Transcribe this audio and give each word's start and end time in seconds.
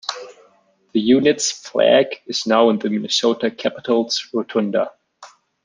The 0.93 0.99
unit's 0.99 1.51
flag 1.51 2.07
is 2.25 2.47
now 2.47 2.71
in 2.71 2.79
the 2.79 2.89
Minnesota 2.89 3.51
Capitol's 3.51 4.27
rotunda. 4.33 4.89